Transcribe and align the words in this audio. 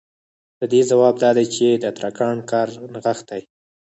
د 0.59 0.61
دې 0.71 0.81
ځواب 0.89 1.15
دا 1.23 1.31
دی 1.37 1.45
چې 1.55 1.67
د 1.83 1.85
ترکاڼ 1.97 2.35
کار 2.51 2.67
نغښتی 2.93 3.41